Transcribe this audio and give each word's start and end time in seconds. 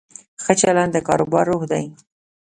ښه 0.43 0.53
چلند 0.61 0.91
د 0.93 0.97
کاروبار 1.07 1.45
روح 1.51 1.63
دی. 1.71 1.85